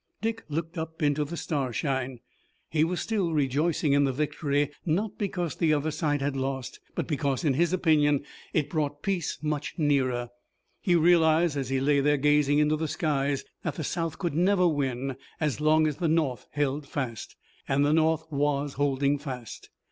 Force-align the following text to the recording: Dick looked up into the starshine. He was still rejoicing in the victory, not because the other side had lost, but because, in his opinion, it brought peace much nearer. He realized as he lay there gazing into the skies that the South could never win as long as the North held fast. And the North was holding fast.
Dick 0.19 0.43
looked 0.49 0.79
up 0.79 1.03
into 1.03 1.23
the 1.23 1.37
starshine. 1.37 2.21
He 2.71 2.83
was 2.83 2.99
still 2.99 3.33
rejoicing 3.33 3.93
in 3.93 4.03
the 4.03 4.11
victory, 4.11 4.71
not 4.83 5.15
because 5.19 5.55
the 5.57 5.75
other 5.75 5.91
side 5.91 6.23
had 6.23 6.35
lost, 6.35 6.79
but 6.95 7.05
because, 7.05 7.43
in 7.45 7.53
his 7.53 7.71
opinion, 7.71 8.25
it 8.51 8.67
brought 8.67 9.03
peace 9.03 9.37
much 9.43 9.75
nearer. 9.77 10.29
He 10.81 10.95
realized 10.95 11.55
as 11.55 11.69
he 11.69 11.79
lay 11.79 11.99
there 11.99 12.17
gazing 12.17 12.57
into 12.57 12.77
the 12.77 12.87
skies 12.87 13.45
that 13.61 13.75
the 13.75 13.83
South 13.83 14.17
could 14.17 14.33
never 14.33 14.67
win 14.67 15.17
as 15.39 15.61
long 15.61 15.85
as 15.85 15.97
the 15.97 16.07
North 16.07 16.47
held 16.49 16.87
fast. 16.87 17.35
And 17.67 17.85
the 17.85 17.93
North 17.93 18.25
was 18.31 18.73
holding 18.73 19.19
fast. 19.19 19.69